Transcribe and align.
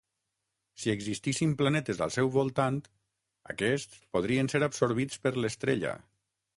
Si 0.83 0.93
existissin 0.93 1.53
planetes 1.59 2.01
al 2.07 2.15
seu 2.17 2.31
al 2.31 2.33
voltant, 2.39 2.81
aquests 3.55 4.03
podrien 4.17 4.53
ser 4.57 4.67
absorbits 4.73 5.25
per 5.27 5.39
l'estrella. 5.43 5.99